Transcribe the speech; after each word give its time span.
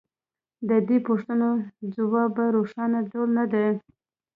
د 0.69 0.71
دې 0.87 0.97
پوښتنو 1.07 1.49
ځواب 1.95 2.29
په 2.37 2.43
روښانه 2.55 2.99
ډول 3.11 3.29
نه 3.37 3.45
دی 3.51 3.67